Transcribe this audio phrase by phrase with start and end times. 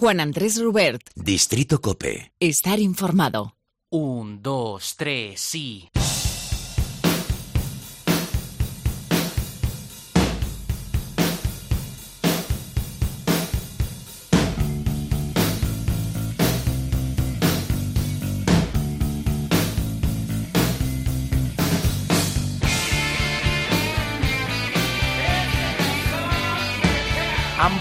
[0.00, 1.02] Juan Andrés Rubert.
[1.14, 2.32] Distrito Cope.
[2.40, 3.58] Estar informado.
[3.90, 5.90] Un, dos, tres, sí.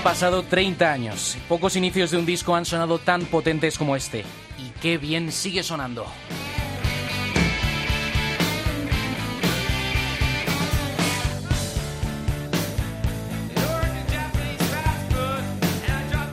[0.04, 1.38] Pasado 30 años.
[1.50, 4.24] Pocos inicios de un disco han sonado tan potentes como este.
[4.58, 6.06] Y qué bien sigue sonando.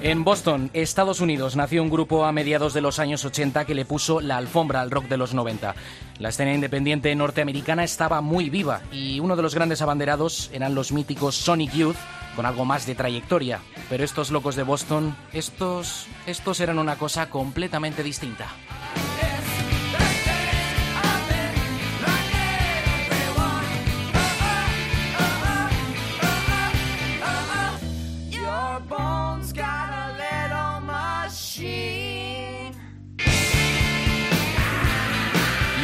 [0.06, 3.84] En Boston, Estados Unidos, nació un grupo a mediados de los años 80 que le
[3.84, 5.74] puso la alfombra al rock de los 90.
[6.20, 10.92] La escena independiente norteamericana estaba muy viva y uno de los grandes abanderados eran los
[10.92, 11.96] míticos Sonic Youth,
[12.36, 13.58] con algo más de trayectoria.
[13.90, 18.46] Pero estos locos de Boston, estos, estos eran una cosa completamente distinta.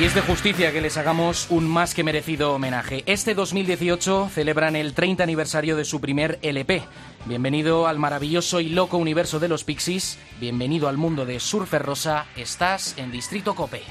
[0.02, 3.04] Y es de justicia que les hagamos un más que merecido homenaje.
[3.06, 6.82] Este 2018 celebran el 30 aniversario de su primer LP.
[7.24, 10.18] Bienvenido al maravilloso y loco universo de los Pixies.
[10.40, 12.26] Bienvenido al mundo de Surfer Rosa.
[12.34, 13.82] Estás en Distrito Cope.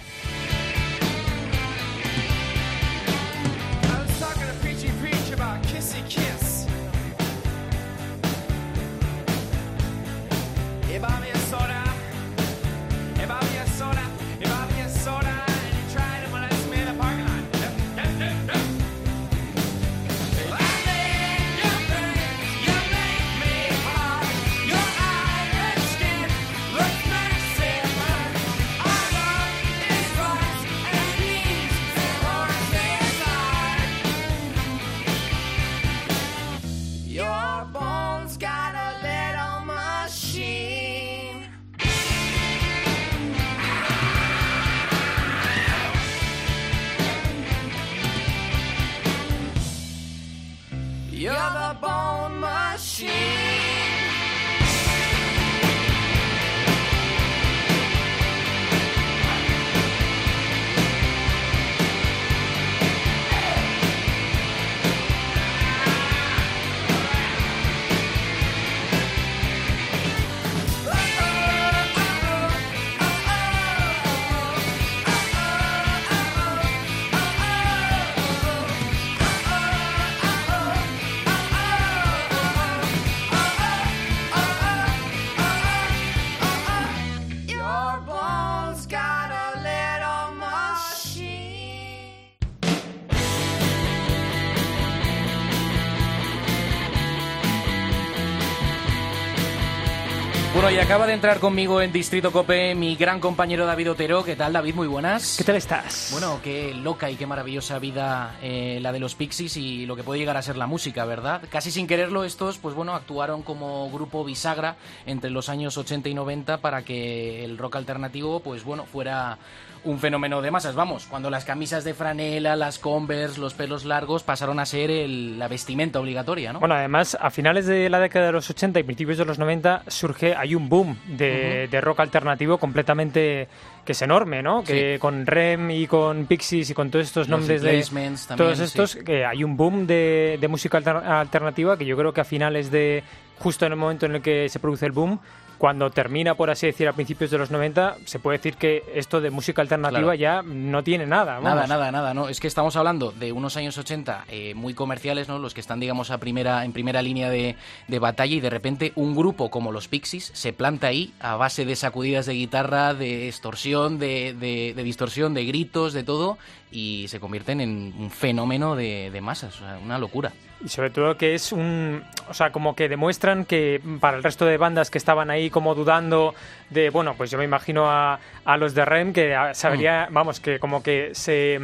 [100.62, 104.24] Bueno, y acaba de entrar conmigo en Distrito Cope mi gran compañero David Otero.
[104.24, 104.76] ¿Qué tal, David?
[104.76, 105.36] Muy buenas.
[105.36, 106.10] ¿Qué tal estás?
[106.12, 110.04] Bueno, qué loca y qué maravillosa vida eh, la de los Pixies y lo que
[110.04, 111.42] puede llegar a ser la música, ¿verdad?
[111.50, 114.76] Casi sin quererlo, estos, pues bueno, actuaron como grupo bisagra
[115.08, 119.40] entre los años 80 y 90 para que el rock alternativo, pues bueno, fuera
[119.84, 120.76] un fenómeno de masas.
[120.76, 125.40] Vamos, cuando las camisas de franela, las Converse, los pelos largos pasaron a ser el-
[125.40, 126.60] la vestimenta obligatoria, ¿no?
[126.60, 129.82] Bueno, además, a finales de la década de los 80 y principios de los 90
[129.88, 133.48] surge, hay un boom de, de rock alternativo completamente
[133.84, 134.64] que es enorme, ¿no?
[134.64, 138.60] Que con Rem y con Pixies y con todos estos Los nombres de también, todos
[138.60, 139.04] estos, sí.
[139.04, 142.70] que hay un boom de, de música alter- alternativa que yo creo que a finales
[142.70, 143.04] de
[143.40, 145.20] justo en el momento en el que se produce el boom
[145.62, 149.22] cuando termina, por así decir, a principios de los 90, se puede decir que esto
[149.22, 150.16] de música alternativa Claro.
[150.16, 151.40] ya no tiene nada.
[151.40, 151.70] Nada, vamos.
[151.70, 152.30] nada, nada, no.
[152.30, 155.38] Es que estamos hablando de unos años 80 eh, muy comerciales, ¿no?
[155.38, 157.58] Los que están, digamos, a primera, en primera línea de,
[157.88, 161.64] de batalla y de repente un grupo como los Pixies se planta ahí a base
[161.64, 166.40] de sacudidas de guitarra, de extorsión, de, de- de distorsión, de gritos, de todo
[166.72, 170.32] y se convierten en un fenómeno de, de masas, o sea, una locura.
[170.64, 172.04] Y sobre todo que es un...
[172.30, 175.76] O sea, como que demuestran que para el resto de bandas que estaban ahí como
[175.76, 176.36] dudando
[176.70, 176.90] de...
[176.92, 180.08] Bueno, pues yo me imagino a, a los de REM que sabría...
[180.12, 181.60] Vamos, que como que se,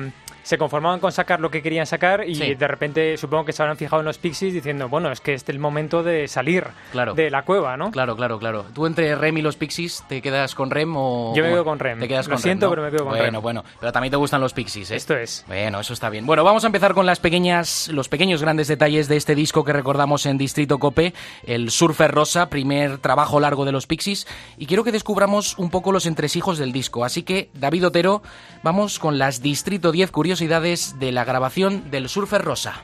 [0.48, 2.56] se conformaban con sacar lo que querían sacar y Sí.
[2.56, 5.52] de repente supongo que se habrán fijado en los Pixies diciendo, bueno, es que este
[5.52, 7.14] es el momento de salir Claro.
[7.16, 7.92] de la cueva, ¿no?
[7.92, 8.66] Claro, claro, claro.
[8.74, 11.34] ¿Tú entre Rem y los Pixies te quedas con Rem o...?
[11.36, 12.00] Yo me quedo con Rem.
[12.00, 12.70] Te quedas Lo con Rem, siento, ¿no?
[12.70, 13.42] pero me quedo con bueno, Rem.
[13.42, 14.96] Bueno, pero también te gustan los Pixies, ¿eh?
[14.96, 15.44] Esto es.
[15.48, 16.26] Bueno, eso está bien.
[16.26, 19.74] Bueno, vamos a empezar con las pequeñas, los pequeños grandes detalles de este disco que
[19.74, 21.14] recordamos en Distrito Cope,
[21.46, 24.28] el Surfer Rosa, primer trabajo largo de los Pixies,
[24.58, 27.04] y quiero que descubramos un poco los entresijos del disco.
[27.04, 28.22] Así que, David Otero,
[28.64, 32.76] vamos con las Distrito 10 curiosidades de la grabación del Surfer Rosa.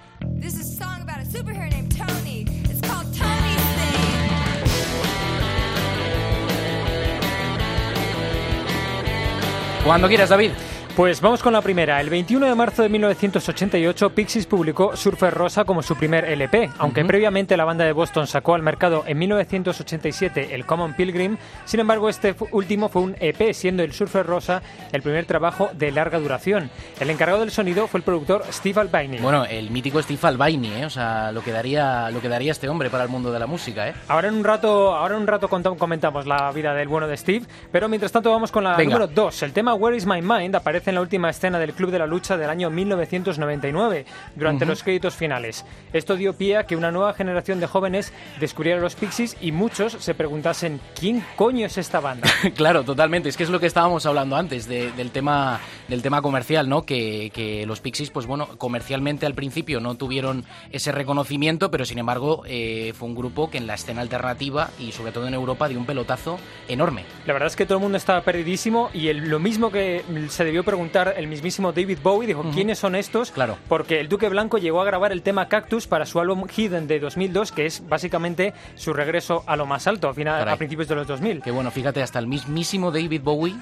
[9.85, 10.51] Cuando quieras, David.
[10.95, 11.99] Pues vamos con la primera.
[11.99, 16.69] El 21 de marzo de 1988, Pixies publicó Surfer Rosa como su primer LP.
[16.77, 21.79] Aunque previamente la banda de Boston sacó al mercado en 1987 el Common Pilgrim, sin
[21.79, 24.61] embargo este último fue un EP, siendo el Surfer Rosa
[24.91, 26.69] el primer trabajo de larga duración.
[26.99, 29.17] El encargado del sonido fue el productor Steve Albini.
[29.17, 30.85] Bueno, el mítico Steve Albini, ¿eh?
[30.85, 33.47] O sea, lo que daría, lo que daría este hombre para el mundo de la
[33.47, 33.95] música, ¿eh?
[34.09, 37.47] Ahora en un rato, ahora en un rato comentamos la vida del bueno de Steve,
[37.71, 38.93] pero mientras tanto vamos con la Venga.
[38.93, 39.41] número 2.
[39.41, 42.07] El tema Where is My Mind aparece en la última escena del Club de la
[42.07, 45.65] Lucha del año 1999, durante los créditos finales.
[45.93, 49.93] Esto dio pie a que una nueva generación de jóvenes descubriera los Pixies y muchos
[49.99, 52.27] se preguntasen ¿quién coño es esta banda?
[52.55, 53.29] Claro, totalmente.
[53.29, 55.59] Es que es lo que estábamos hablando antes de- del tema
[55.93, 56.85] del tema comercial, ¿no?
[56.85, 61.99] Que, que los Pixies, pues bueno, comercialmente al principio no tuvieron ese reconocimiento, pero sin
[61.99, 65.67] embargo eh, fue un grupo que en la escena alternativa y sobre todo en Europa
[65.67, 67.05] dio un pelotazo enorme.
[67.27, 70.43] La verdad es que todo el mundo estaba perdidísimo y el- lo mismo que se
[70.43, 73.29] debió preguntar el mismísimo David Bowie, dijo, ¿quiénes son estos?
[73.31, 73.57] Claro.
[73.69, 76.99] Porque el Duque Blanco llegó a grabar el tema Cactus para su álbum Hidden de
[76.99, 80.95] 2002, que es básicamente su regreso a lo más alto, a, final, a principios de
[80.95, 81.41] los 2000.
[81.41, 83.55] Que bueno, fíjate, hasta el mismísimo David Bowie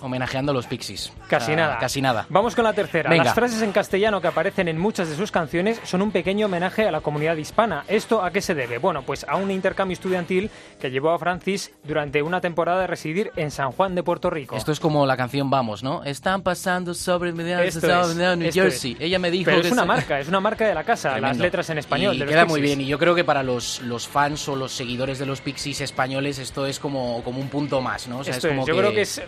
[0.00, 1.12] homenajeando a los Pixies.
[1.28, 1.78] Casi nada.
[1.78, 2.26] Casi nada.
[2.28, 3.10] Vamos con la tercera.
[3.10, 3.24] Venga.
[3.24, 6.86] Las frases en castellano que aparecen en muchas de sus canciones son un pequeño homenaje
[6.86, 7.84] a la comunidad hispana.
[7.88, 8.78] ¿Esto a qué se debe?
[8.78, 10.50] Bueno, pues a un intercambio estudiantil
[10.80, 14.56] que llevó a Francis durante una temporada a residir en San Juan de Puerto Rico.
[14.56, 16.04] Esto es como la canción Vamos, ¿no?
[16.04, 18.92] Están pasando sobre Esto es, New Jersey.
[18.92, 19.00] es.
[19.00, 21.18] Ella me dijo Pero que es una se- marca, es una marca de la casa,
[21.18, 22.14] las letras en español.
[22.16, 22.80] Y de los queda muy bien.
[22.80, 26.38] Y yo creo que para los, los fans o los seguidores de los Pixies españoles
[26.38, 28.18] esto es como, como un punto más, ¿no?
[28.18, 29.22] O sea, Esto es como yo creo que es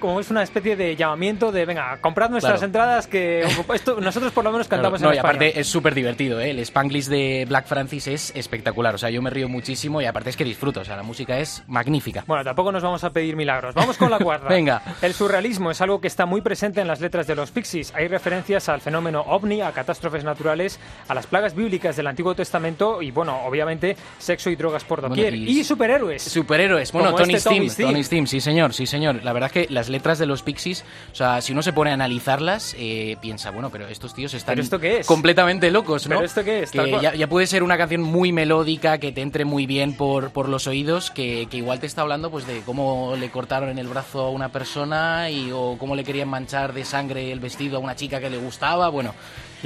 [0.00, 2.66] como es una especie de llamamiento de venga, comprad nuestras Claro.
[2.66, 3.42] entradas que
[3.74, 6.50] esto, nosotros por lo menos Claro, cantamos no, en y aparte es súper divertido, ¿eh?
[6.50, 8.94] El Spanglish de Black Francis es espectacular.
[8.94, 10.80] O sea, yo me río muchísimo y aparte es que disfruto.
[10.80, 12.24] O sea, la música es magnífica.
[12.26, 13.74] Bueno, tampoco nos vamos a pedir milagros.
[13.74, 14.48] Vamos con la cuarta.
[14.50, 14.82] Venga.
[15.02, 17.92] El surrealismo es algo que está muy presente en las letras de los Pixies.
[17.94, 20.78] Hay referencias al fenómeno ovni, a catástrofes naturales,
[21.08, 25.30] a las plagas bíblicas del Antiguo Testamento y, bueno, obviamente, sexo y drogas por doquier.
[25.32, 25.64] Bueno, y- y...
[25.64, 26.22] superhéroes.
[26.22, 27.90] Superhéroes, bueno, Tony este Steam.
[27.90, 29.22] Tony Steam, sí señor, sí señor.
[29.24, 31.90] La verdad es que las letras de los Pixies, o sea, si uno se pone
[31.90, 35.06] a analizarlas, eh, piensa, bueno, pero estos tíos están ¿Pero esto qué es?
[35.06, 36.16] completamente locos, ¿no?
[36.16, 36.70] ¿Pero esto qué es?
[36.70, 40.30] Que ya, ya puede ser una canción muy melódica, que te entre muy bien por,
[40.30, 43.78] por los oídos, que, que igual te está hablando pues de cómo le cortaron en
[43.78, 47.76] el brazo a una persona y o cómo le querían manchar de sangre el vestido
[47.76, 49.14] a una chica que le gustaba, bueno.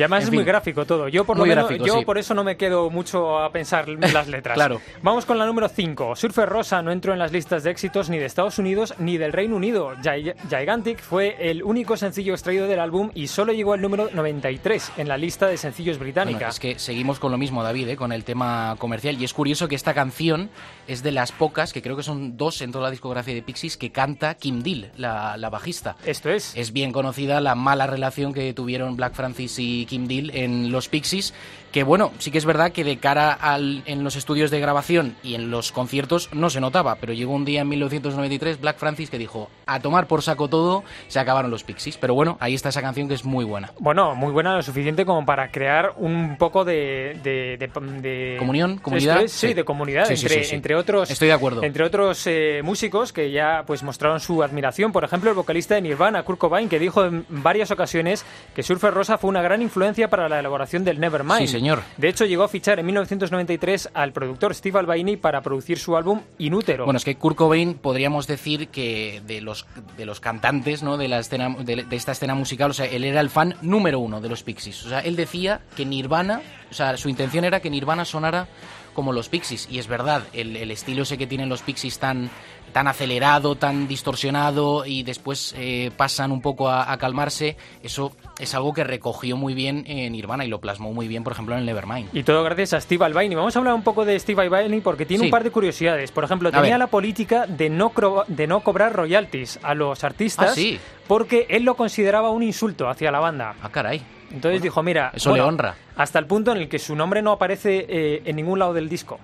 [0.00, 0.36] Y además En es fin.
[0.38, 1.08] muy gráfico todo.
[1.08, 2.04] Yo por lo Muy menos, gráfico, yo sí.
[2.06, 4.54] por eso no me quedo mucho a pensar las letras.
[4.54, 4.80] Claro.
[5.02, 6.16] Vamos con la número 5.
[6.16, 9.32] Surfer Rosa no entró en las listas de éxitos ni de Estados Unidos ni del
[9.32, 9.92] Reino Unido.
[10.02, 14.92] Gi- Gigantic fue el único sencillo extraído del álbum y solo llegó al número 93
[14.96, 16.38] en la lista de sencillos británica.
[16.38, 17.96] Bueno, es que seguimos con lo mismo, David, ¿eh?
[17.96, 19.20] con el tema comercial.
[19.20, 20.48] Y es curioso que esta canción
[20.88, 23.76] es de las pocas, que creo que son dos en toda la discografía de Pixies,
[23.76, 25.96] que canta Kim Deal, la, la bajista.
[26.06, 26.56] Esto es.
[26.56, 30.88] Es bien conocida la mala relación que tuvieron Black Francis y Kim Deal en los
[30.88, 31.34] Pixies,
[31.72, 35.14] que bueno, sí que es verdad que de cara al, en los estudios de grabación
[35.22, 39.10] y en los conciertos no se notaba, pero llegó un día en 1993 Black Francis
[39.10, 41.96] que dijo, a tomar por saco todo, se acabaron los Pixies.
[41.98, 43.72] Pero bueno, ahí está esa canción que es muy buena.
[43.78, 47.18] Bueno, muy buena, lo suficiente como para crear un poco de...
[47.22, 48.78] de, de- de- ¿Comunión?
[48.78, 49.22] ¿Comunidad?
[49.22, 49.54] es, sí, Sí.
[49.54, 50.54] de comunidad, Sí, sí, entre, sí, sí.
[50.56, 51.10] entre otros...
[51.10, 51.62] Estoy de acuerdo.
[51.62, 54.92] Entre otros eh, músicos que ya pues mostraron su admiración.
[54.92, 58.24] Por ejemplo, el vocalista de Nirvana, Kurt Cobain, que dijo en varias ocasiones
[58.54, 61.38] que Surfer Rosa fue una gran influencia para la elaboración del Nevermind.
[61.38, 61.82] Sí, señor.
[61.96, 66.20] De hecho, llegó a fichar en 1993 al productor Steve Albini para producir su álbum
[66.38, 66.84] Inútero.
[66.84, 70.96] Bueno, es que Kurt Cobain podríamos decir que de los, de los cantantes ¿no?
[70.96, 74.00] de, la escena, de, de esta escena musical, o sea, él era el fan número
[74.00, 74.84] uno de los Pixies.
[74.86, 78.46] O sea, él decía que Nirvana, o sea, su intención era que Nirvana sonara
[78.94, 79.68] como los Pixies.
[79.70, 82.28] Y es verdad, el, el estilo ese que tienen los Pixies tan,
[82.72, 88.52] tan acelerado, tan distorsionado y después eh, pasan un poco a, a calmarse, eso es
[88.54, 91.64] algo que recogió muy bien en Nirvana y lo plasmó muy bien, por ejemplo, en
[91.64, 92.08] Nevermind.
[92.12, 93.34] Y todo gracias a Steve Albini.
[93.36, 95.26] Vamos a hablar un poco de Steve Albini porque tiene Sí.
[95.26, 96.10] un par de curiosidades.
[96.10, 97.92] Por ejemplo, tenía la política de no,
[98.26, 100.78] de no cobrar royalties a los artistas Ah, sí.
[101.06, 103.54] porque él lo consideraba un insulto hacia la banda.
[103.62, 104.02] Ah, caray.
[104.30, 105.74] Entonces dijo, mira, eso le honra.
[105.96, 108.88] Hasta el punto en el que su nombre no aparece eh, en ningún lado del
[108.88, 109.18] disco.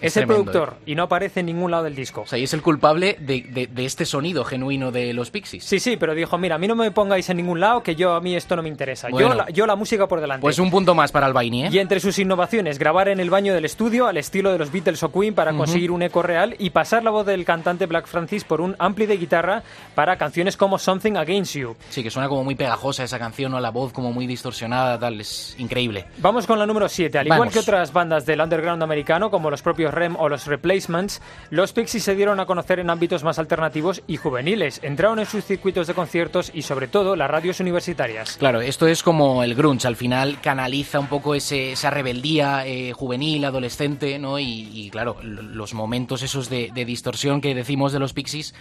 [0.00, 2.22] Es, Es el tremendo, productor y no aparece en ningún lado del disco.
[2.22, 5.64] O sea, y es el culpable de, de- de este sonido genuino de los Pixies.
[5.64, 8.14] Sí, sí, pero dijo, mira, a mí no me pongáis en ningún lado, que yo
[8.14, 9.08] a mí esto no me interesa.
[9.10, 9.28] Bueno.
[9.28, 10.42] Yo, la, yo la música por delante.
[10.42, 11.68] Pues un punto más para Albaini, ¿eh?
[11.72, 15.02] Y entre sus innovaciones, grabar en el baño del estudio al estilo de los Beatles
[15.02, 18.44] o Queen para conseguir un eco real y pasar la voz del cantante Black Francis
[18.44, 19.62] por un ampli de guitarra
[19.94, 21.76] para canciones como Something Against You.
[21.90, 23.60] Sí, que suena como muy pegajosa esa canción, ¿no?
[23.60, 26.06] La voz como muy distorsionada, tal, es increíble.
[26.18, 27.18] Vamos con la número 7.
[27.18, 27.54] Al igual Vamos.
[27.54, 32.04] que otras bandas del underground americano, como los propios Rem o los Replacements, los Pixies
[32.04, 34.80] se dieron a conocer en ámbitos más alternativos y juveniles.
[34.82, 38.36] Entraron en sus circuitos de conciertos y, sobre todo, las radios universitarias.
[38.36, 42.92] Claro, esto es como el grunge, al final canaliza un poco ese, esa rebeldía eh,
[42.92, 44.38] juvenil, adolescente, ¿no?
[44.38, 48.54] Y, claro, los momentos esos de, de distorsión que decimos de los Pixies,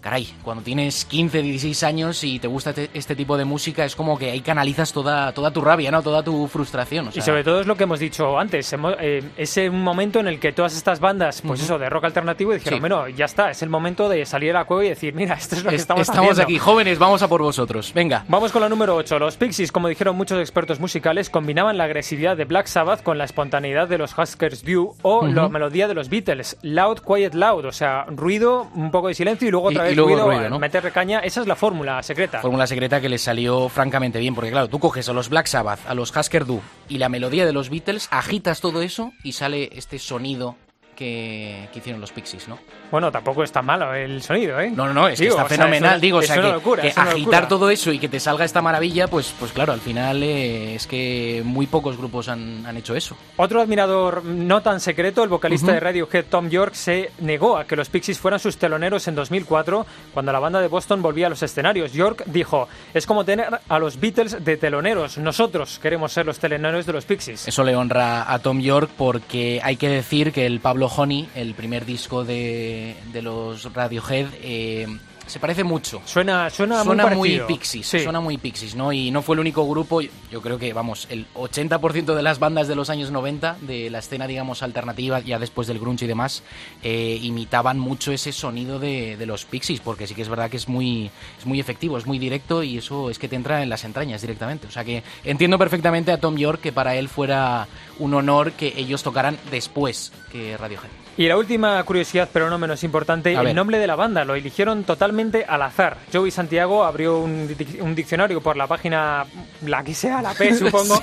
[0.00, 3.94] caray, cuando tienes 15, 16 años y te gusta te- este tipo de música, es
[3.94, 6.02] como que ahí canalizas toda, toda tu rabia, ¿no?
[6.02, 7.08] Toda tu frustración.
[7.08, 10.18] o Y sobre todo es lo que hemos dicho antes, hemo- eh, es un momento
[10.20, 12.80] en el que todas estas bandas, pues eso, de rock alternativo, dijeron, Sí.
[12.80, 15.56] bueno, ya está, es el momento de salir a la cueva y decir, mira, esto
[15.56, 16.42] es lo que es- estamos, estamos haciendo".
[16.44, 17.92] aquí, jóvenes, vamos a por vosotros.
[17.94, 18.24] Venga.
[18.28, 19.18] Vamos con la número 8.
[19.18, 23.24] Los Pixies, como dijeron muchos expertos musicales, combinaban la agresividad de Black Sabbath con la
[23.24, 26.56] espontaneidad de los Huskers Du o la melodía de los Beatles.
[26.62, 27.64] Loud, quiet, loud.
[27.66, 30.50] O sea, ruido, un poco de silencio y luego otra Y- y luego ruido, ruido,
[30.50, 30.58] ¿no?
[30.58, 31.20] meterle caña.
[31.20, 32.40] Esa es la fórmula secreta.
[32.40, 35.80] Fórmula secreta que les salió francamente bien, porque claro, tú coges a los Black Sabbath,
[35.86, 39.70] a los Husker Du y la melodía de los Beatles, agitas todo eso y sale
[39.72, 40.56] este sonido
[41.00, 42.58] que, que hicieron los Pixies, ¿no?
[42.90, 44.70] Bueno, tampoco es tan malo el sonido, ¿eh?
[44.70, 46.36] No, no, no, es Digo, que está sea, fenomenal, es una- digo, o es sea,
[46.36, 47.48] que, locura, que es agitar locura.
[47.48, 50.86] todo eso y que te salga esta maravilla, pues, pues claro, al final eh, es
[50.86, 53.16] que muy pocos grupos han, han hecho eso.
[53.38, 55.74] Otro admirador no tan secreto, el vocalista Ujú.
[55.74, 59.86] de Radiohead Tom York, se negó a que los Pixies fueran sus teloneros en 2004,
[60.12, 61.94] cuando la banda de Boston volvía a los escenarios.
[61.94, 66.84] York dijo, es como tener a los Beatles de teloneros, nosotros queremos ser los teloneros
[66.84, 67.48] de los Pixies.
[67.48, 71.54] Eso le honra a Tom York porque hay que decir que el Pablo Honey, el
[71.54, 74.86] primer disco de, de los Radiohead, eh,
[75.30, 76.02] se parece mucho.
[76.04, 77.40] Suena, suena, Suena muy, muy.
[77.46, 78.00] Pixies, Sí.
[78.00, 78.92] suena muy Pixies, ¿no?
[78.92, 82.68] Y no fue el único grupo, yo creo que, vamos, el 80% de las bandas
[82.68, 86.42] de los años 90, de la escena, digamos, alternativa, ya después del grunge y demás,
[86.82, 90.56] eh, imitaban mucho ese sonido de, de los Pixies, porque sí que es verdad que
[90.56, 93.68] es muy, es muy efectivo, es muy directo y eso es que te entra en
[93.68, 94.66] las entrañas directamente.
[94.66, 97.68] O sea que entiendo perfectamente a Tom York que para él fuera
[97.98, 100.90] un honor que ellos tocaran después que Radiohead.
[101.20, 103.54] Y la última curiosidad, pero no menos importante, A el ver.
[103.54, 105.98] nombre de la banda lo eligieron totalmente al azar.
[106.10, 109.26] Joey Santiago abrió un, dic- un diccionario por la página,
[109.66, 110.98] la que sea, la P supongo,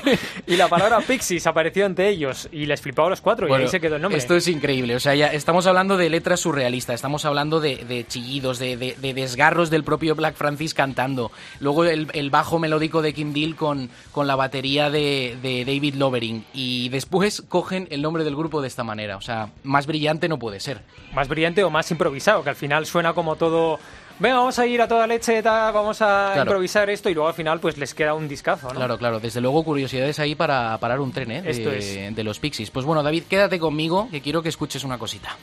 [0.48, 3.68] y la palabra Pixies apareció ante ellos y les flipó a los cuatro y ahí
[3.68, 4.18] se quedó el nombre.
[4.18, 4.96] Esto es increíble.
[4.96, 8.96] O sea, ya estamos hablando de letras surrealistas, estamos hablando de, de chillidos, de, de-
[9.00, 11.32] de desgarros del propio Black Francis cantando.
[11.60, 15.94] Luego el, el bajo melódico de Kim Deal con, con la batería de, de David
[15.94, 16.44] Lovering.
[16.56, 19.16] Y después cogen el nombre del grupo de esta manera.
[19.18, 20.82] O sea, más brillante no puede ser.
[21.14, 23.80] Más brillante o más improvisado, que al final suena como todo...
[24.20, 26.42] Venga, vamos a ir a toda leche, tal, vamos a Claro.
[26.50, 28.74] improvisar esto y luego al final pues les queda un discazo, ¿no?
[28.74, 29.20] Claro, claro.
[29.20, 31.42] Desde luego, curiosidades ahí para parar un tren, ¿eh?
[31.44, 32.16] De, Esto es.
[32.16, 32.72] de los Pixies.
[32.72, 35.38] Pues bueno, David, quédate conmigo, que quiero que escuches una cosita.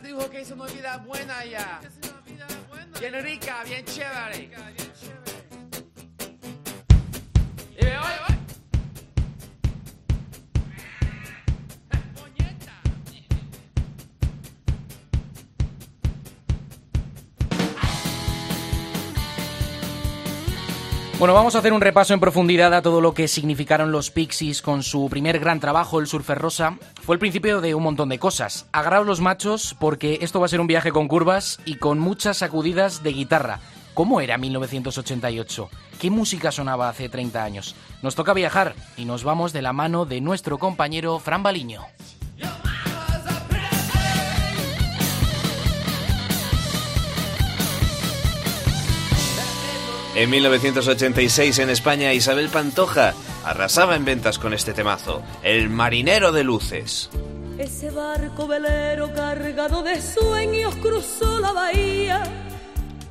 [0.00, 1.80] Me dijo que es una vida buena ya.
[3.00, 4.50] Bien rica, bien chévere.
[21.26, 24.62] Bueno, vamos a hacer un repaso en profundidad a todo lo que significaron los Pixies
[24.62, 26.78] con su primer gran trabajo, El Surfer Rosa.
[27.02, 28.68] Fue el principio de un montón de cosas.
[28.70, 32.36] Agarraos los machos porque esto va a ser un viaje con curvas y con muchas
[32.36, 33.58] sacudidas de guitarra.
[33.92, 35.68] ¿Cómo era 1988?
[35.98, 37.74] ¿Qué música sonaba hace 30 años?
[38.02, 41.86] Nos toca viajar y nos vamos de la mano de nuestro compañero Fran Baliño.
[50.16, 53.12] En 1986 en España Isabel Pantoja
[53.44, 57.10] arrasaba en ventas con este temazo, El marinero de luces.
[57.58, 62.22] Ese barco velero cargado de sueños cruzó la bahía.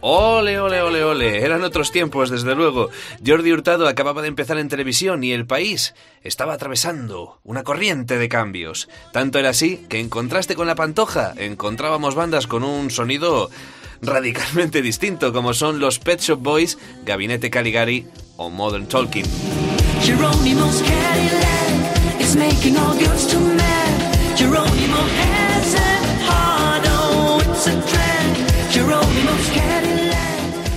[0.02, 1.44] Ole, ole, ole, ole.
[1.44, 2.90] Eran otros tiempos, desde luego.
[3.26, 5.94] Jordi Hurtado acababa de empezar en televisión y el país
[6.24, 8.90] estaba atravesando una corriente de cambios.
[9.14, 13.52] Tanto era así que en contraste con la pantoja encontrábamos bandas con un sonido
[14.06, 18.08] radicalmente distinto como son los Pet Shop Boys, Gabinete Caligari
[18.38, 19.26] o Modern Talking.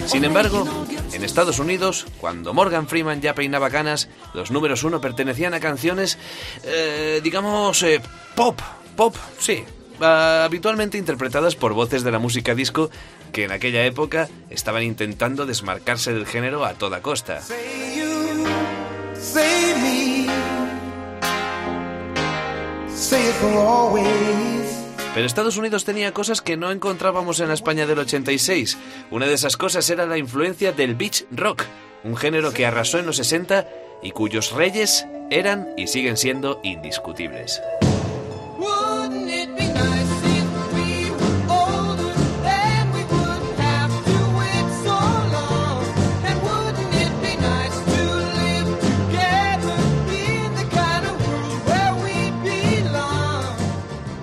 [0.01, 0.09] Oh.
[0.09, 0.67] Sin embargo,
[1.13, 6.19] en Estados Unidos, cuando Morgan Freeman ya peinaba canas, los números uno pertenecían a canciones,
[6.65, 8.01] eh, digamos, eh,
[8.35, 8.59] pop,
[8.97, 9.65] pop, sí,
[10.01, 12.91] habitualmente interpretadas por voces de la música disco
[13.33, 17.41] que en aquella época estaban intentando desmarcarse del género a toda costa.
[25.15, 28.79] Pero Estados Unidos tenía cosas que no encontrábamos en la España del 86.
[29.11, 31.65] Una de esas cosas era la influencia del beach rock,
[32.05, 33.67] un género que arrasó en los 60
[34.03, 37.61] y cuyos reyes eran y siguen siendo indiscutibles.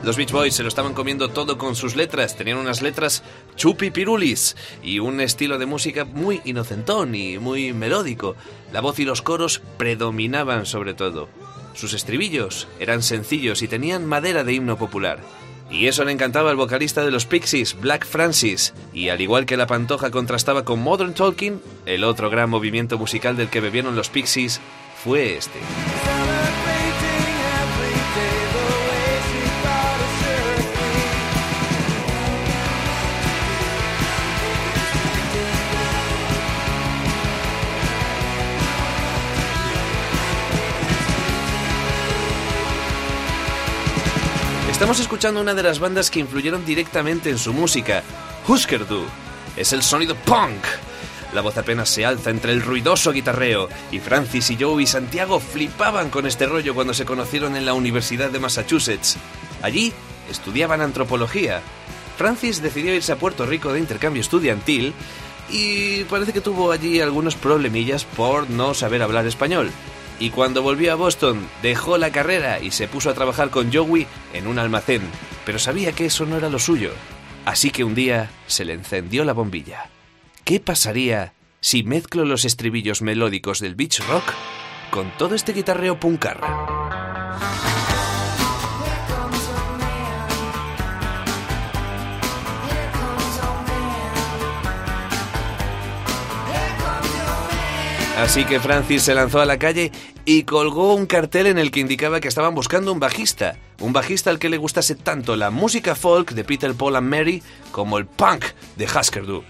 [0.06, 3.24] Los Beach Boys se lo estaban comiendo todo con sus letras, tenían unas letras
[3.56, 8.36] chupi pirulis y un estilo de música muy inocentón y muy melódico.
[8.72, 11.28] La voz y los coros predominaban sobre todo.
[11.74, 15.18] Sus estribillos eran sencillos y tenían madera de himno popular.
[15.72, 19.58] Y eso le encantaba al vocalista de los Pixies, Black Francis, y al igual que
[19.58, 24.10] la pantoja contrastaba con Modern Talking, el otro gran movimiento musical del que bebieron los
[24.10, 24.62] Pixies
[25.04, 25.58] fue este.
[44.76, 48.04] Estamos escuchando una de las bandas que influyeron directamente en su música,
[48.46, 49.06] Husker Du.
[49.56, 50.66] Es el sonido punk.
[51.34, 55.40] La voz apenas se alza entre el ruidoso guitarreo, y Francis y Joe y Santiago
[55.40, 59.16] flipaban con este rollo cuando se conocieron en la Universidad de Massachusetts.
[59.62, 59.94] Allí
[60.30, 61.62] estudiaban antropología.
[62.18, 64.94] Francis decidió irse a Puerto Rico de intercambio estudiantil
[65.50, 69.72] y parece que tuvo allí algunos problemillas por no saber hablar español.
[70.20, 74.08] Y cuando volvió a Boston, dejó la carrera y se puso a trabajar con Joey
[74.34, 75.02] en un almacén,
[75.46, 76.92] pero sabía que eso no era lo suyo.
[77.46, 79.90] Así que un día se le encendió la bombilla.
[80.44, 84.24] ¿Qué pasaría si mezclo los estribillos melódicos del beach rock
[84.90, 87.75] con todo este guitarreo puncarra?
[98.18, 99.92] Así que Francis se lanzó a la calle
[100.24, 104.30] y colgó un cartel en el que indicaba que estaban buscando un bajista, un bajista
[104.30, 108.06] al que le gustase tanto la música folk de Peter Paul and Mary como el
[108.06, 108.46] punk
[108.78, 109.44] de Husker Du.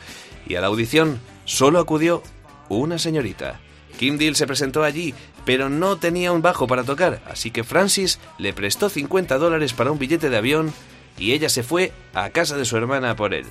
[0.48, 2.24] Y a la audición solo acudió
[2.68, 3.60] una señorita.
[4.00, 5.14] Kim Deal se presentó allí,
[5.46, 9.92] pero no tenía un bajo para tocar, así que Francis le prestó 50 dólares para
[9.92, 10.74] un billete de avión
[11.20, 13.46] y ella se fue a casa de su hermana por él.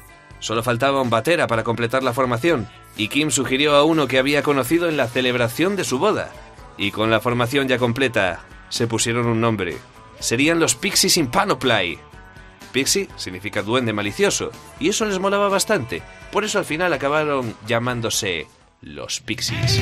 [0.44, 4.42] Solo faltaba un batera para completar la formación, y Kim sugirió a uno que había
[4.42, 6.30] conocido en la celebración de su boda.
[6.76, 9.78] Y con la formación ya completa, se pusieron un nombre.
[10.18, 11.98] Serían los Pixies in Panoply.
[12.72, 16.02] Pixie significa duende malicioso, y eso les molaba bastante.
[16.30, 18.46] Por eso al final acabaron llamándose
[18.82, 19.80] los Pixies.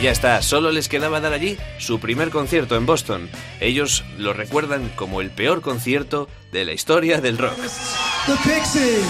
[0.00, 3.28] Y ya está, solo les quedaba dar allí su primer concierto en Boston.
[3.60, 7.58] Ellos lo recuerdan como el peor concierto de la historia del rock.
[8.24, 9.04] The Pixies.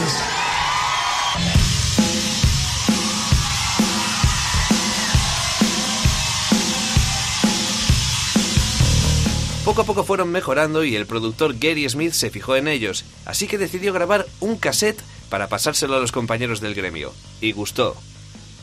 [9.64, 13.46] Poco a poco fueron mejorando y el productor Gary Smith se fijó en ellos, así
[13.46, 17.12] que decidió grabar un cassette para pasárselo a los compañeros del gremio.
[17.40, 17.94] Y gustó.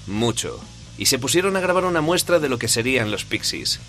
[0.07, 0.59] Mucho.
[0.97, 3.79] Y se pusieron a grabar una muestra de lo que serían los Pixies.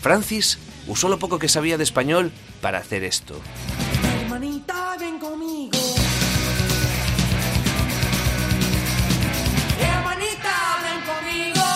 [0.00, 3.40] Francis usó lo poco que sabía de español para hacer esto.
[4.22, 5.78] Hermanita, ven conmigo.
[9.80, 11.66] Hermanita, ven conmigo.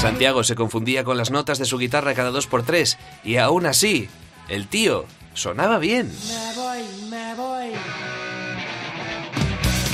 [0.00, 3.66] Santiago se confundía con las notas de su guitarra cada dos por tres, y aún
[3.66, 4.08] así,
[4.48, 6.12] el tío sonaba bien.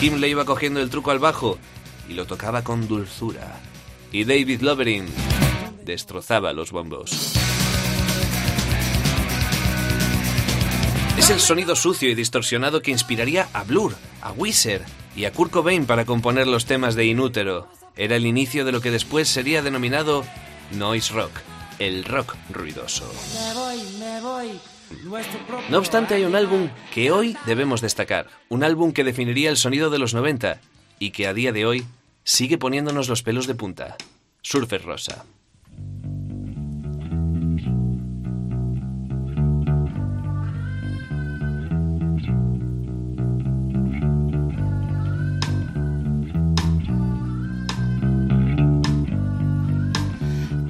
[0.00, 1.58] Kim le iba cogiendo el truco al bajo
[2.08, 3.60] y lo tocaba con dulzura.
[4.10, 5.06] Y David Lovering
[5.84, 7.34] destrozaba los bombos.
[11.18, 15.50] Es el sonido sucio y distorsionado que inspiraría a Blur, a Weezer y a Kurt
[15.50, 17.68] Cobain para componer los temas de Inútero.
[17.94, 20.24] Era el inicio de lo que después sería denominado
[20.72, 21.32] noise rock,
[21.78, 23.04] el rock ruidoso.
[25.68, 29.90] No obstante, hay un álbum que hoy debemos destacar, un álbum que definiría el sonido
[29.90, 30.60] de los 90
[30.98, 31.84] y que a día de hoy
[32.24, 33.96] sigue poniéndonos los pelos de punta.
[34.42, 35.24] Surfer Rosa.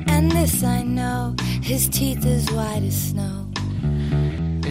[0.08, 3.39] And this I know, his teeth as white as snow.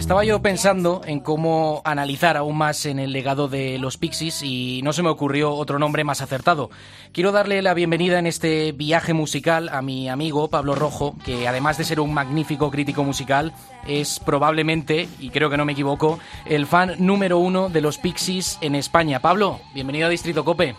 [0.00, 4.80] Estaba yo pensando en cómo analizar aún más en el legado de los Pixies y
[4.82, 6.70] no se me ocurrió otro nombre más acertado.
[7.12, 11.76] Quiero darle la bienvenida en este viaje musical a mi amigo Pablo Rojo, que además
[11.76, 13.52] de ser un magnífico crítico musical,
[13.86, 18.58] es probablemente, y creo que no me equivoco, el fan número uno de los Pixies
[18.62, 19.20] en España.
[19.20, 20.74] Pablo, bienvenido a Distrito Cope.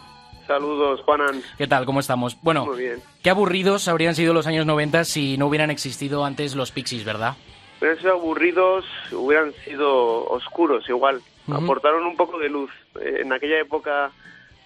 [0.47, 1.41] Saludos, Juanan.
[1.57, 1.85] ¿Qué tal?
[1.85, 2.37] ¿Cómo estamos?
[2.41, 2.99] Bueno, Muy bien.
[3.21, 7.35] qué aburridos habrían sido los años 90 si no hubieran existido antes los Pixies, ¿verdad?
[7.81, 11.19] Hubieran sido aburridos, hubieran sido oscuros igual.
[11.51, 12.69] Aportaron un poco de luz.
[13.01, 14.11] Eh, en aquella época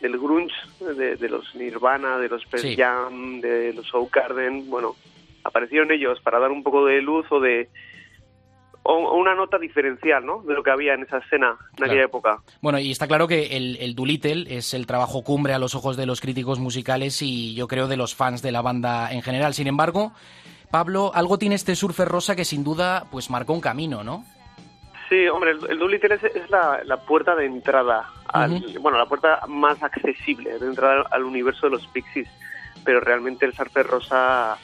[0.01, 2.75] del grunge, de, de los Nirvana, de los Pearl Sí.
[2.75, 4.95] Jam, de los Soundgarden, bueno,
[5.45, 7.69] aparecieron ellos para dar un poco de luz o de
[8.83, 10.43] o, o una nota diferencial, ¿no?
[10.43, 11.91] De lo que había en esa escena en Claro.
[11.93, 12.37] aquella época.
[12.61, 15.97] Bueno, y está claro que el, el Doolittle es el trabajo cumbre a los ojos
[15.97, 19.53] de los críticos musicales y yo creo de los fans de la banda en general.
[19.55, 20.11] Sin embargo,
[20.69, 24.25] Pablo, algo tiene este Surfer Rosa que sin duda pues marcó un camino, ¿no?
[25.09, 29.05] Sí, hombre, el, el Doolittle es, es la, la puerta de entrada, al, bueno, la
[29.05, 32.27] puerta más accesible de entrada al, al universo de los Pixies,
[32.83, 34.57] pero realmente el Surfer Rosa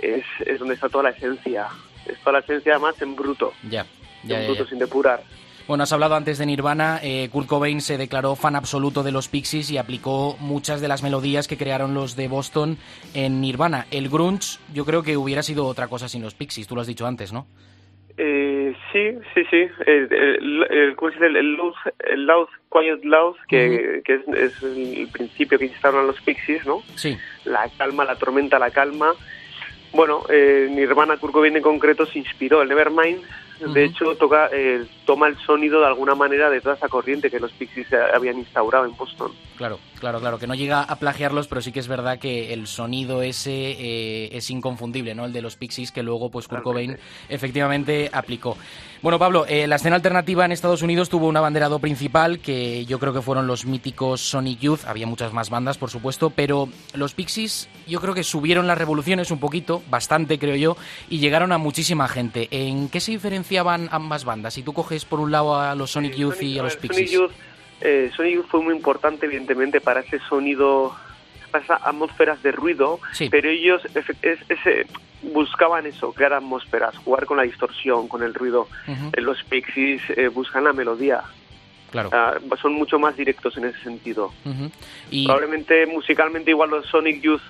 [0.00, 1.68] es, es donde está toda la esencia,
[2.04, 3.86] es toda la esencia más en bruto, Ya,
[4.24, 4.70] ya, en bruto ya.
[4.70, 5.22] sin depurar.
[5.66, 7.00] Bueno, has hablado antes de Nirvana.
[7.02, 11.02] eh, Kurt Cobain se declaró fan absoluto de los Pixies y aplicó muchas de las
[11.02, 12.78] melodías que crearon los de Boston
[13.14, 13.86] en Nirvana.
[13.90, 16.68] El grunge, yo creo que hubiera sido otra cosa sin los Pixies.
[16.68, 17.46] Tú lo has dicho antes, ¿no?
[18.16, 20.96] Eh, sí, sí, sí, el, el, el-.
[21.34, 26.82] El, loud, quiet loud, que, que es, es el principio que instauran los Pixies, ¿no?
[26.94, 27.16] Sí.
[27.44, 29.12] la calma, la tormenta, la calma.
[29.92, 32.62] Bueno, eh, Nirvana, Kurt Cobain en concreto se inspiró.
[32.62, 33.22] El Nevermind,
[33.60, 37.40] De hecho, toca, eh, toma el sonido de alguna manera de toda esa corriente que
[37.40, 39.32] los Pixies habían instaurado en Boston.
[39.56, 42.66] Claro, claro, claro, que no llega a plagiarlos, pero sí que es verdad que el
[42.66, 45.24] sonido ese eh, es inconfundible, ¿no?
[45.24, 48.56] El de los Pixies que luego pues Kurt Cobain efectivamente aplicó.
[49.02, 52.98] Bueno, Pablo, eh, la escena alternativa en Estados Unidos tuvo un abanderado principal que yo
[52.98, 57.14] creo que fueron los míticos Sonic Youth, había muchas más bandas, por supuesto, pero los
[57.14, 60.76] Pixies yo creo que subieron las revoluciones un poquito, bastante creo yo,
[61.08, 62.48] y llegaron a muchísima gente.
[62.50, 64.54] ¿En qué se diferenciaban ambas bandas?
[64.54, 67.20] Si tú coges por un lado a los Sonic Youth y a los Sonic Pixies.
[67.80, 70.94] Eh, Sonic Youth fue muy importante, evidentemente, para ese sonido,
[71.50, 73.28] para esas atmósferas de ruido, Sí.
[73.30, 74.86] pero ellos es- ese-
[75.22, 78.68] buscaban eso, crear atmósferas, jugar con la distorsión, con el ruido.
[79.12, 81.22] Eh, Los Pixies eh, buscan la melodía,
[81.90, 82.10] claro.
[82.12, 84.32] Ah, son mucho más directos en ese sentido.
[85.10, 87.42] Y Probablemente musicalmente igual los Sonic Youth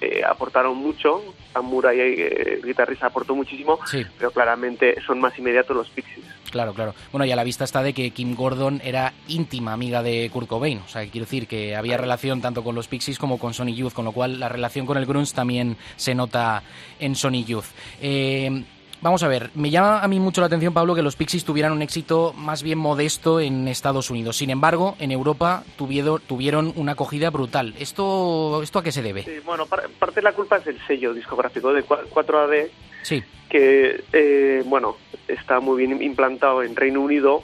[0.00, 4.02] eh, aportaron mucho, Sam Murray, eh, guitarrista, aportó muchísimo, Sí.
[4.18, 6.24] pero claramente son más inmediatos los Pixies.
[6.50, 6.94] Claro, claro.
[7.12, 10.48] Bueno, y a la vista está de que Kim Gordon era íntima amiga de Kurt
[10.48, 10.78] Cobain.
[10.78, 13.92] O sea, quiero decir que había relación tanto con los Pixies como con Sonic Youth,
[13.92, 16.62] con lo cual la relación con el grunge también se nota
[17.00, 17.66] en Sonic Youth.
[18.00, 18.64] Eh,
[19.00, 21.72] vamos a ver, me llama a mí mucho la atención, Pablo, que los Pixies tuvieran
[21.72, 24.36] un éxito más bien modesto en Estados Unidos.
[24.36, 27.74] Sin embargo, en Europa tuvieron, tuvieron una acogida brutal.
[27.78, 29.22] ¿Esto, ¿Esto a qué se debe?
[29.22, 32.68] Sí, bueno, par- parte de la culpa es del sello discográfico de cua- 4AD,
[33.02, 34.96] Sí, que, eh, bueno,
[35.28, 37.42] está muy bien implantado en Reino Unido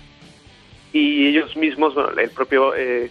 [0.92, 3.10] y ellos mismos, bueno, el propio eh,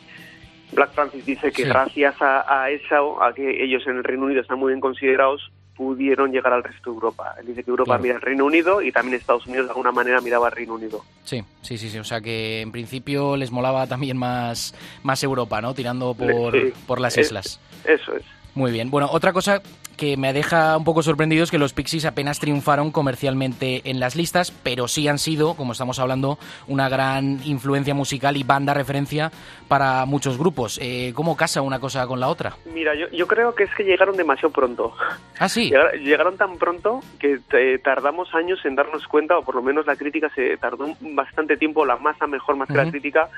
[0.74, 1.70] Black Francis dice que Sí.
[1.70, 5.52] gracias a, a eso, a que ellos en el Reino Unido están muy bien considerados,
[5.84, 7.36] pudieron llegar al resto de Europa.
[7.40, 8.04] Él dice que Europa Claro.
[8.04, 11.04] mira al Reino Unido y también Estados Unidos de alguna manera miraba al Reino Unido.
[11.26, 11.98] Sí, sí, sí, sí.
[12.00, 15.74] O sea que en principio les molaba también más, más Europa, ¿no?
[15.74, 16.74] Tirando por, Sí.
[16.88, 17.60] por las Es- islas.
[17.86, 18.24] Eso es.
[18.56, 18.90] Muy bien.
[18.92, 19.62] Bueno, otra cosa
[19.98, 24.16] que me deja un poco sorprendido es que los Pixies apenas triunfaron comercialmente en las
[24.16, 29.32] listas, pero sí han sido, como estamos hablando, una gran influencia musical y banda referencia
[29.68, 30.80] para muchos grupos.
[30.82, 32.56] Eh, ¿Cómo casa una cosa con la otra?
[32.74, 34.96] Mira, yo, yo creo que es que llegaron demasiado pronto.
[35.40, 35.70] Ah, sí.
[35.70, 39.86] Llegar- llegaron tan pronto que eh, tardamos años en darnos cuenta, o por lo menos
[39.86, 43.30] la crítica se tardó bastante tiempo, la masa mejor más que la crítica,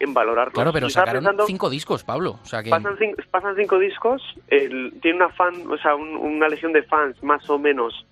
[0.00, 0.54] en valorarlos.
[0.54, 2.38] Claro, pero sacaron pensando- cinco discos, Pablo.
[2.42, 2.70] O sea que...
[2.70, 6.82] pasan, cinco, pasan cinco discos, el- tiene una fan, o sea, un- una legión de
[6.82, 8.06] fans más o menos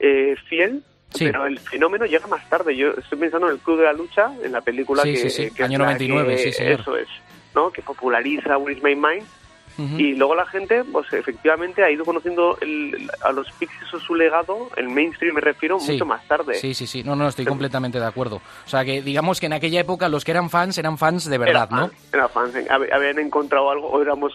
[0.00, 1.26] eh, fiel, Sí.
[1.26, 2.74] pero el fenómeno llega más tarde.
[2.76, 5.50] Yo estoy pensando en el Club de la Lucha, en la película Sí, que, sí,
[5.52, 6.80] que año la 99, que- sí, señor.
[6.80, 7.08] Eso es,
[7.54, 7.70] ¿no?
[7.70, 9.22] Que populariza is My Mind.
[9.76, 14.14] Y luego la gente, pues efectivamente, ha ido conociendo el- a los Pixies o su
[14.14, 15.92] legado, el mainstream me refiero, Sí.
[15.92, 16.54] mucho más tarde.
[16.54, 17.02] Sí, sí, sí.
[17.02, 18.36] No, no, estoy completamente de acuerdo.
[18.36, 21.38] O sea que digamos que en aquella época los que eran fans eran fans de
[21.38, 21.88] verdad, Era ¿no?
[21.88, 24.32] fans, Era fans, hab- habían encontrado algo, o éramos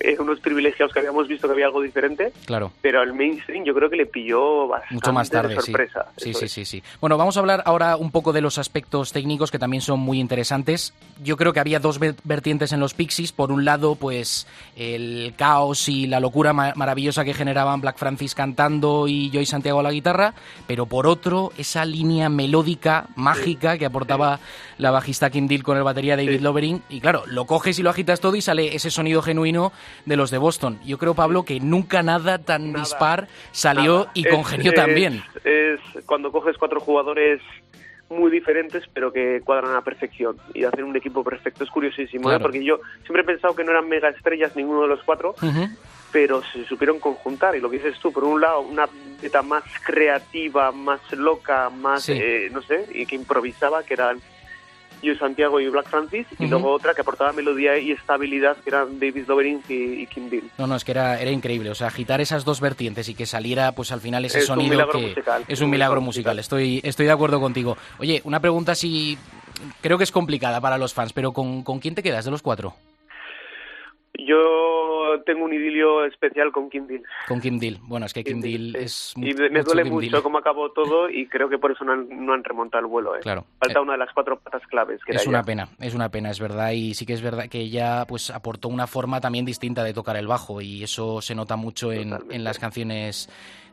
[0.00, 2.72] eh, unos privilegiados que habíamos visto que había algo diferente, Claro.
[2.80, 6.06] pero al mainstream yo creo que le pilló bastante Mucho más tarde, de sorpresa.
[6.16, 6.82] Sí, sí, sí, sí.
[7.00, 10.20] Bueno, vamos a hablar ahora un poco de los aspectos técnicos que también son muy
[10.20, 10.94] interesantes.
[11.22, 13.32] Yo creo que había dos ver- vertientes en los Pixies.
[13.32, 18.34] Por un lado, pues el caos y la locura ma- maravillosa que generaban Black Francis
[18.34, 20.34] cantando y Joy Santiago a la guitarra,
[20.66, 24.38] pero por otro, esa línea melódica, mágica que aportaba
[24.78, 26.82] la bajista Kim Deal con el batería David Lovering.
[26.88, 29.72] Y claro, lo coges y lo agitas todo y sale ese sonido genuino
[30.06, 30.78] de los de Boston.
[30.84, 32.84] Yo creo, Pablo, que nunca nada tan Nada.
[32.84, 34.10] dispar salió Nada.
[34.14, 35.22] y congenió es- también.
[35.44, 37.40] Es cuando coges cuatro jugadores
[38.10, 42.32] muy diferentes pero que cuadran a la perfección y hacen un equipo perfecto es curiosísimo
[42.32, 42.40] ¿eh?
[42.40, 45.34] Porque yo siempre he pensado que no eran mega estrellas ninguno de los cuatro
[46.10, 48.88] pero se supieron conjuntar y lo que dices tú por un lado una
[49.20, 52.12] beta más creativa más loca más Sí.
[52.14, 54.18] eh, no sé y que improvisaba que eran
[55.02, 58.98] yo Santiago y Black Francis y luego otra que aportaba melodía y estabilidad que eran
[58.98, 61.70] David Lovering y, y Kim Deal No, no, es que era, era increíble.
[61.70, 64.56] O sea, agitar esas dos vertientes y que saliera, pues al final ese Es un
[64.56, 65.44] sonido milagro que musical.
[65.48, 66.38] es un milagro musical.
[66.38, 67.76] Estoy, estoy de acuerdo contigo.
[67.98, 69.18] Oye, una pregunta si
[69.80, 72.42] creo que es complicada para los fans, pero ¿con, con quién te quedas de los
[72.42, 72.74] cuatro?
[74.18, 77.78] Yo tengo un idilio especial con Kim Deal Con Kim Deal.
[77.82, 78.84] Bueno, es que Kim Deal Sí.
[78.84, 80.22] es y me duele Kim mucho Deal.
[80.22, 83.16] cómo acabó todo y creo que por eso no han, no han remontado el vuelo.
[83.16, 83.20] ¿eh?
[83.22, 83.44] Claro.
[83.60, 85.00] Falta Eh, una de las cuatro patas claves.
[85.04, 85.46] Que Es era una ella.
[85.46, 86.72] pena, es una pena, es verdad.
[86.72, 90.16] Y sí que es verdad que ella pues aportó una forma también distinta de tocar
[90.16, 93.28] el bajo y eso se nota mucho en, en las canciones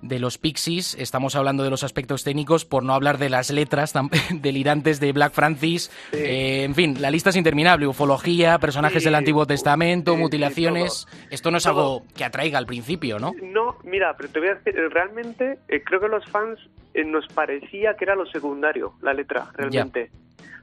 [0.07, 0.95] de los Pixies.
[0.99, 5.11] Estamos hablando de los aspectos técnicos, por no hablar de las letras tan delirantes de
[5.11, 5.91] Black Francis.
[6.11, 7.87] Eh, en fin, la lista es interminable.
[7.87, 11.07] Ufología, personajes Sí, del Antiguo Testamento, sí, mutilaciones.
[11.29, 11.73] Esto no es Todo.
[11.79, 13.31] algo que atraiga al principio, ¿no?
[13.41, 16.59] No, mira, pero te voy a decir, realmente eh, creo que los fans
[16.93, 20.11] eh, nos parecía que era lo secundario, la letra, realmente.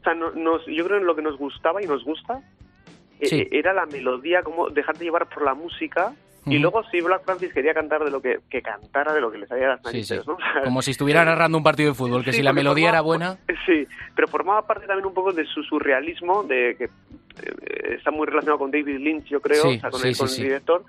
[0.00, 2.40] O sea, no- nos, yo creo que lo que nos gustaba y nos gusta
[3.20, 6.12] eh, era la melodía, como dejarte llevar por la música.
[6.46, 9.38] Y luego sí, Black Francis quería cantar de lo que, que cantara de lo que
[9.38, 10.24] le salía las Sí, narices, sí.
[10.26, 10.34] ¿no?
[10.34, 12.88] O sea, Como si estuviera narrando un partido de fútbol, que Sí, si la melodía
[12.88, 13.56] era formaba- buena.
[13.66, 18.26] Sí, pero formaba parte también un poco de su surrealismo, de que eh, está muy
[18.26, 20.36] relacionado con David Lynch, yo creo, Sí, o sea, con, sí, el, con sí, el
[20.38, 20.42] sí.
[20.44, 20.84] director.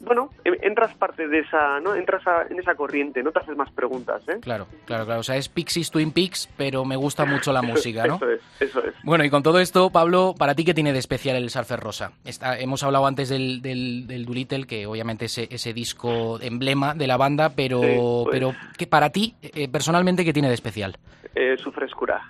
[0.00, 1.94] Bueno, em- entras parte de esa, ¿no?
[1.94, 4.38] Entras a- en esa corriente, no te haces más preguntas, ¿eh?
[4.40, 5.20] Claro, claro, claro.
[5.20, 7.60] O sea, es Pixies Twin Peaks, pero me gusta mucho la
[7.92, 8.16] música, ¿no?
[8.16, 8.94] Eso es, eso es.
[9.04, 12.12] Bueno, y con todo esto, Pablo, ¿para ti qué tiene de especial el Surfer Rosa?
[12.24, 17.06] Está- hemos hablado antes del, del, del Doolittle, que obviamente es ese, disco emblema de
[17.06, 17.86] la banda, pero, Sí,
[18.24, 18.26] pues.
[18.32, 20.96] pero ¿qué, para ti, eh, personalmente, ¿qué tiene de especial?
[21.34, 22.22] Eh, su frescura,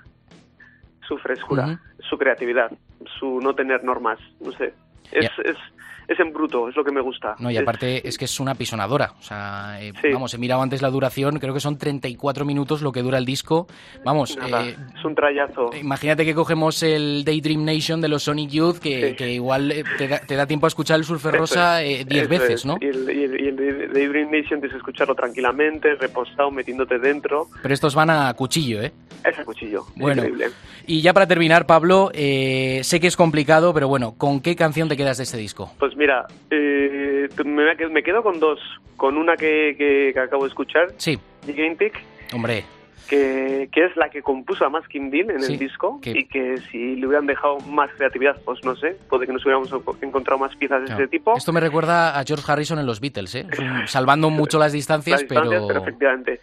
[1.07, 1.79] su frescura,
[2.09, 2.71] su creatividad,
[3.19, 4.75] su no tener normas, no sé.
[5.13, 5.57] Es, es,
[6.09, 7.37] es en bruto, es lo que me gusta.
[7.39, 9.13] No, y Es- aparte es que es una pisonadora.
[9.19, 10.09] O sea, eh, Sí.
[10.13, 13.25] vamos, he mirado antes la duración, creo que son 34 minutos lo que dura el
[13.25, 13.67] disco.
[14.05, 15.71] Vamos, nada, eh, es un trayazo.
[15.81, 19.17] Imagínate que cogemos el Daydream Nation de los Sonic Youth, que, Sí.
[19.17, 22.05] que igual eh, te da, te da tiempo a escuchar el Surfer Rosa es, eh,
[22.05, 22.67] 10 eso veces, es.
[22.67, 22.77] ¿no?
[22.81, 26.51] Y el, y el, y el de de Dream Nation tienes que escucharlo tranquilamente, repostado,
[26.51, 27.49] metiéndote dentro.
[27.63, 28.93] Pero estos van a cuchillo, ¿eh?
[29.25, 29.85] Es a cuchillo.
[29.97, 30.23] Bueno.
[30.23, 30.51] Increíble.
[30.87, 34.89] Y ya para terminar, Pablo, eh, sé que es complicado, pero bueno, ¿con qué canción
[34.89, 35.73] te quedas de este disco?
[35.79, 38.59] Pues mira, eh, me, quedo con dos.
[38.97, 41.99] Con una que, que, que acabo de escuchar, Sí, Gigantic,
[42.35, 42.65] hombre,
[43.11, 46.25] que, que es la que compuso a Kim Deal en Sí, el disco que- y
[46.27, 49.69] que si le hubieran dejado más creatividad, pues no sé, puede que nos hubiéramos
[50.01, 51.03] encontrado más piezas de claro.
[51.03, 51.37] ese tipo.
[51.37, 53.47] esto me recuerda a George Harrison en los Beatles, ¿eh?
[53.87, 55.67] Salvando mucho las distancias, Las distancias, pero...
[55.67, 56.41] pero efectivamente.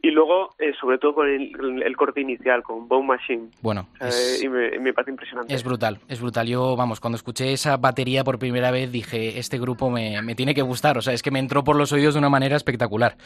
[0.00, 3.48] Y luego, eh, sobre todo con el, el corte inicial, con Bone Machine.
[3.60, 5.52] Bueno, Eh, es, y me, me parece impresionante.
[5.52, 6.46] es brutal, es brutal.
[6.46, 10.54] Yo, vamos, cuando escuché esa batería por primera vez dije, este grupo me, me tiene
[10.54, 10.98] que gustar.
[10.98, 13.16] O sea, es que me entró por los oídos de una manera espectacular.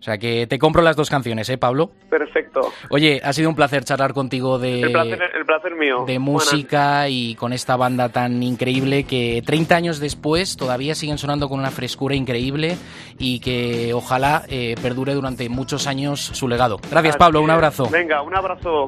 [0.00, 1.90] O sea, que te compro las dos canciones, ¿eh, Pablo?
[2.08, 2.60] Perfecto.
[2.88, 4.80] Oye, ha sido un placer charlar contigo de...
[4.80, 6.04] el, placer, el placer mío.
[6.06, 11.48] de música y con esta banda tan increíble que 30 años después todavía siguen sonando
[11.50, 12.76] con una frescura increíble
[13.18, 16.78] y que ojalá eh, perdure durante muchos años su legado.
[16.90, 17.88] Gracias Pablo, un abrazo.
[17.88, 18.86] Venga, un abrazo.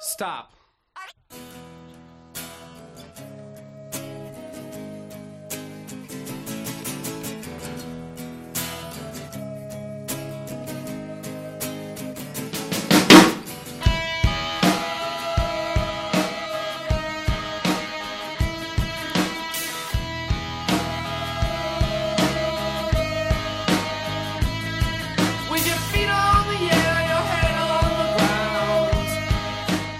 [0.00, 0.55] Stop.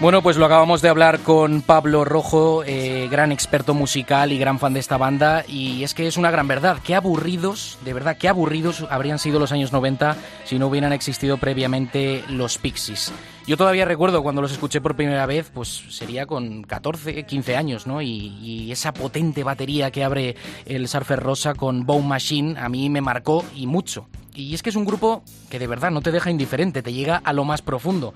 [0.06, 4.60] Bueno, pues lo acabamos de hablar con Pablo Rojo, eh, gran experto musical y gran
[4.60, 6.78] fan de esta banda, y es que es una gran verdad.
[6.84, 11.38] Qué aburridos, de verdad, qué aburridos habrían sido los años 90 si no hubieran existido
[11.38, 13.12] previamente los Pixies.
[13.48, 17.88] Yo todavía recuerdo cuando los escuché por primera vez, pues sería con 14, 15 años,
[17.88, 18.00] ¿no?
[18.00, 22.88] Y, y esa potente batería que abre el Surfer Rosa con Bone Machine a mí
[22.90, 24.06] me marcó y mucho.
[24.36, 27.16] Y es que es un grupo que de verdad no te deja indiferente, te llega
[27.24, 28.14] a lo más profundo.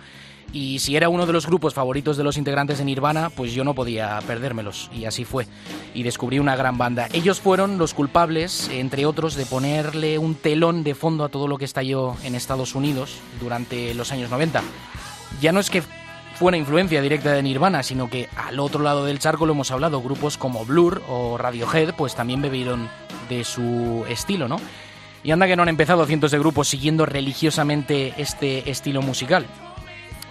[0.52, 3.62] Y si era uno de los grupos favoritos de los integrantes de Nirvana, pues yo
[3.62, 4.90] no podía perdérmelos.
[4.92, 5.46] Y así fue.
[5.94, 7.08] Y descubrí una gran banda.
[7.12, 11.56] Ellos fueron los culpables, entre otros, de ponerle un telón de fondo a todo lo
[11.56, 14.62] que estalló en Estados Unidos durante los años 90.
[15.40, 15.82] Ya no es que
[16.34, 20.02] fuera influencia directa de Nirvana, sino que al otro lado del charco lo hemos hablado,
[20.02, 22.88] grupos como Blur o Radiohead, pues también bebieron
[23.28, 24.58] de su estilo, ¿no?
[25.22, 29.46] Y anda que no han empezado cientos de grupos siguiendo religiosamente este estilo musical.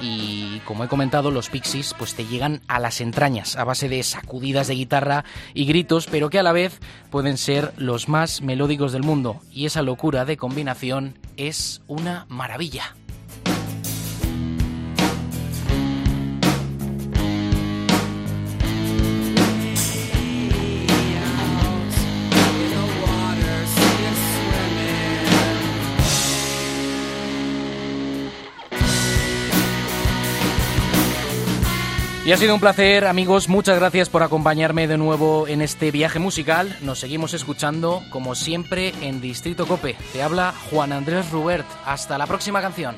[0.01, 4.01] Y como he comentado, los Pixies pues te llegan a las entrañas a base de
[4.03, 8.91] sacudidas de guitarra y gritos, pero que a la vez pueden ser los más melódicos
[8.91, 9.41] del mundo.
[9.51, 12.95] Y esa locura de combinación es una maravilla.
[32.29, 33.49] Y ha sido un placer, amigos.
[33.49, 36.77] Muchas gracias por acompañarme de nuevo en este viaje musical.
[36.81, 39.95] Nos seguimos escuchando, como siempre, en Distrito Cope.
[40.13, 41.65] Te habla Juan Andrés Rubert.
[41.85, 42.95] Hasta la próxima canción.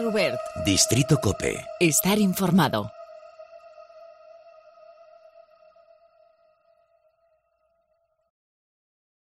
[0.00, 0.38] Rubert.
[0.64, 1.64] Distrito Cope.
[1.80, 2.90] Estar informado.